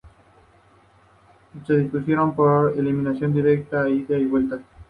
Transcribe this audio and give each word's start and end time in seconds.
Se 1.67 1.77
disputaron 1.77 2.35
por 2.35 2.71
eliminación 2.75 3.33
directa 3.33 3.83
a 3.83 3.89
ida 3.89 4.17
y 4.17 4.25
vuelta. 4.25 4.59